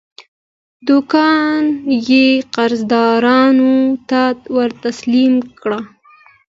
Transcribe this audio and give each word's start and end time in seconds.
دوکان 0.87 1.63
یې 2.09 2.25
قرضدارانو 2.55 3.75
ته 4.09 4.21
ورتسلیم 4.57 5.33
کړ. 5.59 5.71